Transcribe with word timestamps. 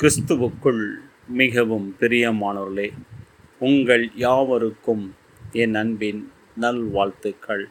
கிறிஸ்துவுக்குள் 0.00 0.94
மிகவும் 1.26 1.96
பிரியமானவர்களே 2.00 2.92
உங்கள் 3.58 4.10
யாவருக்கும் 4.14 5.14
என் 5.52 5.74
அன்பின் 5.74 6.32
நல்வாழ்த்துக்கள். 6.60 7.64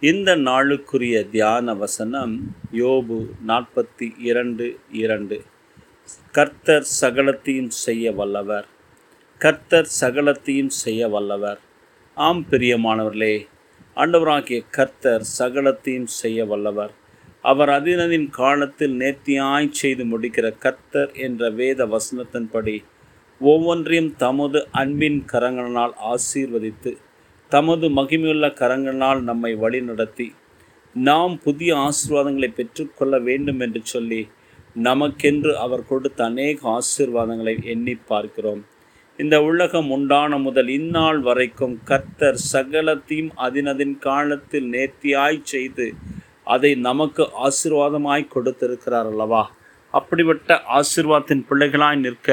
இந்த 0.00 0.36
நாளுக்குரிய 0.36 1.30
தியான 1.30 1.74
வசனம் 1.74 2.54
யோபு 2.72 3.26
நாற்பத்தி 3.46 4.14
இரண்டு 4.18 4.78
இரண்டு. 4.92 5.42
கர்த்தர் 6.32 6.86
சகலத்தையும் 7.00 7.70
செய்ய 7.84 8.12
வல்லவர். 8.12 8.66
கர்த்தர் 9.38 9.90
சகலத்தையும் 10.00 10.74
செய்ய 10.82 11.08
வல்லவர். 11.08 11.60
ஆம் 12.14 12.46
பிரியமானவர்களே 12.50 13.46
ஆண்டவராகிய 13.96 14.62
கர்த்தர் 14.70 15.26
சகலத்தையும் 15.38 16.10
செய்ய 16.22 16.44
வல்லவர். 16.44 17.04
அவர் 17.46 17.68
அதினதின் 17.68 18.28
காலத்தில் 18.30 18.94
நேர்த்தியாய் 18.96 19.68
செய்து 19.72 20.04
முடிக்கிற 20.04 20.46
கர்த்தர் 20.58 21.10
என்ற 21.16 21.50
வேத 21.50 21.86
வசனத்தின்படி 21.86 22.76
ஒவ்வொன்றையும் 23.40 24.12
தமது 24.16 24.58
அன்பின் 24.72 25.20
கரங்களினால் 25.32 25.94
ஆசீர்வதித்து 26.04 26.92
தமது 27.52 27.86
மகிமையுள்ள 27.88 28.46
கரங்களினால் 28.60 29.20
நம்மை 29.22 29.52
வழிநடத்தி 29.54 30.28
நாம் 30.94 31.34
புதிய 31.38 31.76
ஆசீர்வாதங்களை 31.76 32.50
பெற்றுக்கொள்ள 32.54 33.18
வேண்டும் 33.18 33.60
என்று 33.60 33.80
சொல்லி 33.84 34.20
நமக்கென்று 34.78 35.52
அவர் 35.54 35.84
கொடுத்த 35.86 36.24
அநேக 36.24 36.58
ஆசீர்வாதங்களை 36.68 37.54
எண்ணி 37.64 37.94
பார்க்கிறோம். 38.06 38.62
இந்த 39.18 39.36
உலகம் 39.42 39.90
உண்டான 39.90 40.38
முதல் 40.38 40.68
இந்நாள் 40.68 41.20
வரைக்கும் 41.20 41.76
கர்த்தர் 41.84 42.40
சகலத்தையும் 42.52 43.30
அதினதின் 43.36 43.98
காலத்தில் 43.98 44.68
நேர்த்தியாய் 44.72 45.40
செய்து 45.44 45.86
அதை 46.46 46.70
நமக்கு 46.88 47.22
ஆசீர்வாதமாய் 47.46 48.32
கொடுத்திருக்கிறார் 48.34 49.06
அல்லவா? 49.06 49.42
அப்படிப்பட்ட 49.94 50.62
ஆசீர்வாதத்தின் 50.78 51.46
பிள்ளைகளாய் 51.50 51.98
நிற்க 51.98 52.28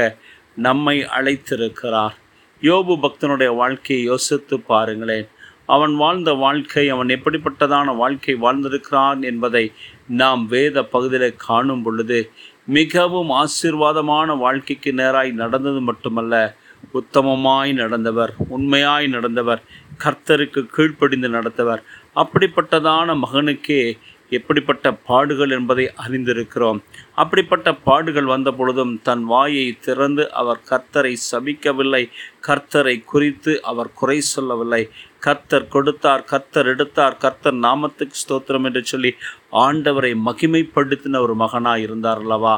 நம்மை 0.58 0.98
அழைத்திருக்கிறார். 1.18 2.16
யோபு 2.62 2.94
பக்தனுடைய 3.06 3.50
வாழ்க்கையை 3.56 4.04
யோசித்து 4.06 4.56
பாருங்களேன். 4.72 5.28
அவன் 5.66 5.94
வாழ்ந்த 5.96 6.32
வாழ்க்கை 6.46 6.84
அவன் 6.90 7.08
எப்படிப்பட்டதான 7.08 7.96
வாழ்க்கை 7.96 8.34
வாழ்ந்திருக்கிறான் 8.36 9.22
என்பதை 9.22 9.66
நாம் 10.22 10.42
வேத 10.48 10.84
பகுதியில் 10.86 11.42
காணும் 11.46 11.84
பொழுது 11.84 12.20
மிகவும் 12.68 13.32
ஆசீர்வாதமான 13.42 14.38
வாழ்க்கைக்கு 14.38 14.92
நேராய் 14.92 15.32
நடந்தது 15.34 15.82
மட்டுமல்ல 15.82 16.36
உத்தமமாய் 16.94 17.72
நடந்தவர் 17.82 18.32
உண்மையாய் 18.50 19.08
நடந்தவர் 19.08 19.62
கர்த்தருக்கு 20.04 20.62
கீழ்ப்படிந்து 20.76 21.30
நடந்தவர் 21.30 21.82
அப்படிப்பட்டதான 22.16 23.16
மகனுக்கே 23.24 23.82
எப்படிப்பட்ட 24.30 24.94
பாடுகள் 24.94 25.50
என்பதை 25.50 25.86
அறிந்திருக்கிறோம். 26.06 26.80
அப்படிப்பட்ட 27.16 27.74
பாடுகள் 27.88 28.24
வந்த 28.24 28.52
பொழுதும் 28.52 28.94
தன் 29.02 29.24
வாயை 29.24 29.66
திறந்து 29.86 30.24
அவர் 30.32 30.60
கர்த்தரை 30.70 31.14
சபிக்கவில்லை. 31.32 32.04
கர்த்தரை 32.48 32.96
குறித்து 33.04 33.54
அவர் 33.62 33.92
குறை 33.94 34.20
சொல்லவில்லை. 34.22 34.90
கர்த்தர் 35.20 35.68
கொடுத்தார் 35.68 36.24
கர்த்தர் 36.24 36.66
எடுத்தார் 36.66 37.18
கர்த்தர் 37.18 37.54
நாமத்துக்கு 37.54 38.18
ஸ்தோத்திரம் 38.24 38.64
என்று 38.64 38.84
சொல்லி 38.84 39.14
ஆண்டவரை 39.52 40.14
மகிமைப்படுத்தின 40.26 41.22
ஒரு 41.22 41.36
மகனாக 41.36 41.80
இருந்தார் 41.80 42.18
அல்லவா? 42.18 42.56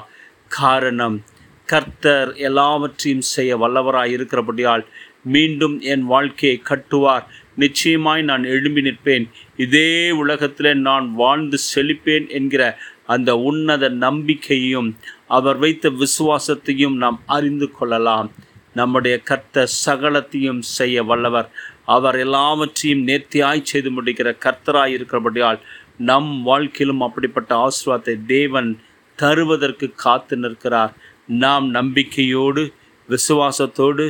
காரணம் 0.48 1.18
கர்த்தர் 1.66 2.36
எல்லாவற்றையும் 2.48 3.26
செய்ய 3.34 3.58
வல்லவராய் 3.58 4.12
இருக்கிறபடியால் 4.18 4.86
மீண்டும் 5.24 5.80
என் 5.80 6.04
வாழ்க்கையை 6.04 6.62
கட்டுவார். 6.70 7.26
நிச்சயமாய் 7.56 8.22
நான் 8.22 8.44
எழும்பி 8.44 8.82
நிற்பேன். 8.82 9.26
இதே 9.58 10.12
உலகத்தில் 10.12 10.78
நான் 10.78 11.14
வாழ்ந்து 11.14 11.58
செழிப்பேன் 11.76 12.28
என்கிற 12.30 12.64
அந்த 13.06 13.38
உன்னத 13.38 13.90
நம்பிக்கையும் 13.90 14.90
அவர் 15.28 15.58
வைத்த 15.58 15.92
விசுவாசத்தையும் 16.04 16.96
நாம் 16.96 17.22
அறிந்து 17.26 17.72
கொள்ளலாம். 17.72 18.30
நம்முடைய 18.74 19.16
கர்த்தர் 19.20 19.74
சகலத்தையும் 19.86 20.60
செய்ய 20.60 21.04
வல்லவர். 21.04 21.50
அவர் 21.86 22.16
எல்லாவற்றையும் 22.16 23.08
நேர்த்தியாய் 23.08 23.70
செய்து 23.72 23.90
முடிக்கிற 23.92 24.30
கர்த்தராய் 24.46 24.94
இருக்கிறபடியால் 24.98 25.60
நம் 25.98 26.32
வாழ்க்கையிலும் 26.44 27.02
அப்படிப்பட்ட 27.02 27.52
ஆசீர்வாதத்தை 27.56 28.16
தேவன் 28.28 28.80
தருவதற்கு 29.16 29.88
காத்து 29.96 30.38
நிற்கிறார். 30.38 30.94
நாம் 31.28 31.68
நம்பிக்கையோடு 31.70 32.64
விசுவாசத்தோடு 33.10 34.06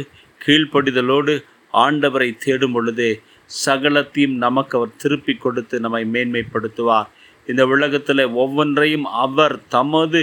கீழ்ப்படிதலோடு 0.45 1.33
ஆண்டவரை 1.73 2.37
தேடும் 2.37 2.71
பொழுது 2.71 3.21
சகலத்தையும் 3.65 4.35
நமக்கு 4.45 4.77
அவர் 4.77 4.97
திருப்பி 4.97 5.33
கொடுத்து 5.35 5.79
நம்மை 5.79 6.03
மேன்மைப்படுத்துவார். 6.13 7.07
இந்த 7.45 7.63
உலகத்தில் 7.65 8.25
ஒவ்வொன்றையும் 8.43 9.05
அவர் 9.05 9.55
தமது 9.67 10.19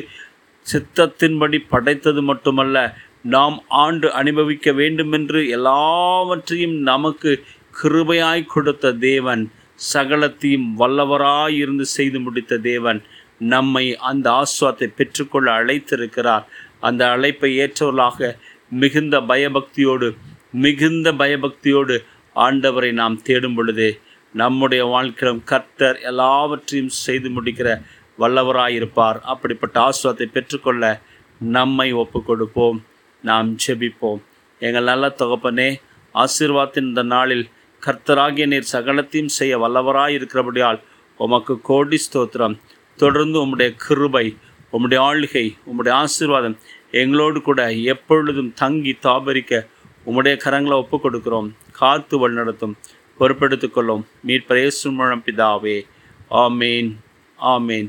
சித்தத்தின்படி 0.66 1.58
படைத்தது 1.68 2.22
மட்டுமல்ல 2.22 2.76
நாம் 3.22 3.56
ஆண்டு 3.68 4.12
அனுபவிக்க 4.12 4.72
வேண்டுமென்று 4.72 5.48
எல்லாவற்றையும் 5.48 6.76
நமக்கு 6.90 7.44
கிருபையாய் 7.82 8.44
கொடுத்த 8.44 8.92
தேவன் 8.92 9.42
சகலத்தையும் 9.92 10.68
வல்லவராய் 10.78 11.56
இருந்து 11.56 11.84
செய்து 11.86 12.18
முடித்த 12.20 12.58
தேவன். 12.58 13.00
நம்மை 13.54 13.96
அந்த 14.10 14.26
ஆஸ்வாத்தை 14.42 14.86
பெற்றுக்கொள்ள 14.98 15.48
அழைத்திருக்கிறார். 15.52 16.44
அந்த 16.80 17.02
அழைப்பை 17.10 17.50
ஏற்றவர்களாக 17.58 18.36
மிகுந்த 18.68 19.16
பயபக்தியோடு 19.20 20.08
மிகுந்த 20.64 21.12
பயபக்தியோடு 21.12 21.96
ஆண்டவரை 22.36 22.92
நாம் 22.92 23.22
தேடும் 23.22 23.54
பொழுது 23.54 24.00
நம்முடைய 24.34 24.82
வாழ்க்கையிலும் 24.84 25.42
கர்த்தர் 25.44 25.98
எல்லாவற்றையும் 26.10 26.92
செய்து 27.04 27.28
முடிக்கிற 27.28 27.68
வல்லவராயிருப்பார். 28.18 29.18
அப்படிப்பட்ட 29.32 29.76
ஆசுவாத்தை 29.88 30.26
பெற்றுக்கொள்ள 30.36 31.00
நம்மை 31.40 31.92
ஒப்பு 32.02 32.22
கொடுப்போம் 32.22 32.78
நாம் 33.24 33.56
ஜெபிப்போம். 33.64 34.20
எங்கள் 34.60 34.88
நல்ல 34.90 35.14
தொகப்பனே 35.20 35.70
ஆசீர்வாதத்தின் 36.14 36.88
இந்த 36.90 37.02
நாளில் 37.02 37.44
கர்த்தராகிய 37.82 38.46
நீர் 38.46 38.72
சகலத்தையும் 38.72 39.34
செய்ய 39.38 39.58
வல்லவராக 39.58 40.16
இருக்கிறபடியால் 40.18 40.80
உமக்கு 41.16 41.60
கோடி 41.60 41.98
ஸ்தோத்திரம். 42.06 42.54
தொடர்ந்து 42.96 43.46
உம்முடைய 43.46 43.74
கிருபை 43.88 44.36
உம்முடைய 44.72 44.98
ஆளுகை 44.98 45.56
உம்முடைய 45.66 45.90
ஆசீர்வாதம் 45.90 46.58
எங்களோடு 46.90 47.42
கூட 47.42 47.72
எப்பொழுதும் 47.72 48.52
தங்கி 48.52 48.98
தாபரிக்க 49.02 49.66
உம்முடைய 50.06 50.38
கரங்களை 50.44 50.72
ஒப்பு 50.72 51.00
கொடுக்கிறோம் 51.02 51.50
காத்து 51.72 52.30
வழிநடத்தும் 52.30 52.72
பொறுப்பெடுத்துக் 53.20 53.70
கொள்ளும். 53.70 54.06
மீட்பரேசு 54.26 54.92
மூலம் 54.92 55.22
பிதாவே. 55.26 55.82
ஆமேன். 56.30 56.96
ஆமேன். 57.40 57.88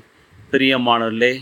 பிரியமானவர்களே 0.51 1.37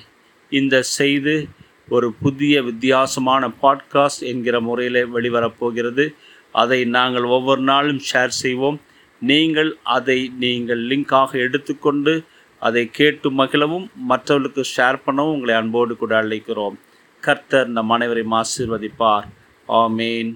இந்த 0.49 0.81
செய்து 0.81 1.47
ஒரு 1.89 2.13
புதிய 2.13 2.63
வித்தியாசமான 2.63 3.51
பாட்காஸ்ட் 3.61 4.19
என்கிற 4.19 4.59
முறையில் 4.59 5.15
வெளிவரப்போகிறது 5.15 6.15
அதை 6.51 6.85
நாங்கள் 6.85 7.23
ஒவ்வொரு 7.23 7.61
நாளும் 7.61 8.01
ஷேர் 8.13 8.27
செய்வோம். 8.27 8.81
நீங்கள் 9.19 9.77
அதை 9.83 10.31
நீங்கள் 10.39 10.87
லிங்காக 10.87 11.31
எடுத்துக்கொண்டு 11.31 12.23
அதை 12.67 12.81
கேட்டு 12.91 13.27
மகிழவும் 13.31 13.87
மற்றவர்களுக்கு 13.95 14.63
ஷேர் 14.75 14.99
பண்ணவும் 15.05 15.33
உங்களை 15.35 15.55
அன்போடு 15.55 15.97
கூட 15.97 16.21
அழைக்கிறோம். 16.23 16.77
கர்த்தர் 17.21 17.67
நம் 17.67 17.89
அனைவரையும் 17.89 18.37
ஆசீர்வதிப்பார். 18.41 19.27
ஆமேன். 19.67 20.31